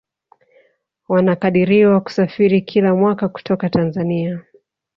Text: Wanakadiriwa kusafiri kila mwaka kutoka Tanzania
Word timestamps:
Wanakadiriwa 1.09 2.01
kusafiri 2.01 2.61
kila 2.61 2.95
mwaka 2.95 3.29
kutoka 3.29 3.69
Tanzania 3.69 4.39